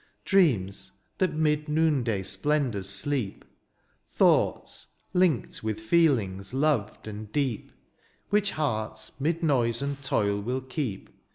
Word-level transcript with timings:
Dreams, 0.25 0.93
that 1.19 1.35
'mid 1.35 1.69
noonday 1.69 2.23
splendours 2.23 2.89
sleep. 2.89 3.45
Thoughts, 4.11 4.87
linked 5.13 5.63
with 5.63 5.79
feelings 5.79 6.55
loved 6.55 7.07
and 7.07 7.31
deep. 7.31 7.71
Which 8.31 8.49
hearts, 8.53 9.21
'mid 9.21 9.43
noise 9.43 9.83
and 9.83 10.01
toil, 10.01 10.41
will 10.41 10.61
keep. 10.61 11.11